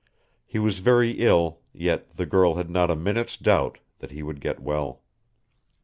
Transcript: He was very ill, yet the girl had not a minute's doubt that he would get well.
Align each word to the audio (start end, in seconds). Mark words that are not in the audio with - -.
He 0.47 0.57
was 0.57 0.79
very 0.79 1.11
ill, 1.19 1.59
yet 1.73 2.15
the 2.15 2.25
girl 2.25 2.55
had 2.55 2.71
not 2.71 2.89
a 2.89 2.95
minute's 2.95 3.37
doubt 3.37 3.77
that 3.99 4.09
he 4.09 4.23
would 4.23 4.41
get 4.41 4.59
well. 4.59 5.03